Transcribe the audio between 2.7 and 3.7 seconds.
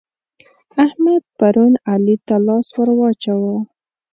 ور واچاوو.